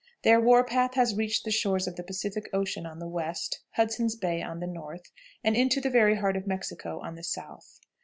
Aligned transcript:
Their 0.23 0.41
war 0.41 0.63
path 0.63 0.95
has 0.95 1.13
reached 1.13 1.45
the 1.45 1.51
shores 1.51 1.85
of 1.85 1.95
the 1.95 2.01
Pacific 2.01 2.49
Ocean 2.53 2.87
on 2.87 2.97
the 2.97 3.05
west, 3.07 3.59
Hudson's 3.73 4.15
Bay 4.15 4.41
on 4.41 4.59
the 4.59 4.65
north, 4.65 5.11
and 5.43 5.55
into 5.55 5.79
the 5.79 5.91
very 5.91 6.15
heart 6.15 6.35
of 6.35 6.47
Mexico 6.47 6.99
on 7.01 7.13
the 7.13 7.23
south. 7.23 7.79